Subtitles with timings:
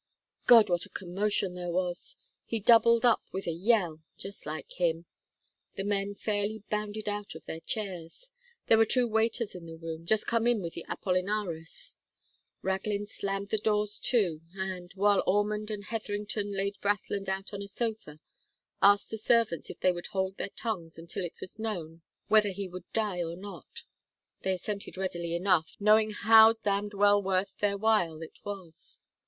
[0.47, 0.67] "God!
[0.67, 2.17] what a commotion there was.
[2.43, 5.05] He doubled up with a yell just like him.
[5.75, 8.31] The men fairly bounded out of their chairs.
[8.65, 11.99] There were two waiters in the room just come in with Apollinaris.
[12.63, 17.67] Raglin slammed the doors to, and, while Ormond and Hethrington laid Brathland out on a
[17.67, 18.19] sofa,
[18.81, 22.67] asked the servants if they would hold their tongues until it was known whether he
[22.67, 23.83] would die or not.
[24.41, 29.03] They assented readily enough, knowing how damned well worth their while it was.